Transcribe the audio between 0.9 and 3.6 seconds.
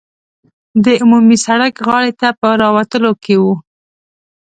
عمومي سړک غاړې ته په راوتلو کې وو.